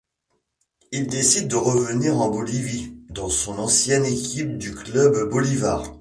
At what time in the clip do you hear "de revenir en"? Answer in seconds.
1.47-2.29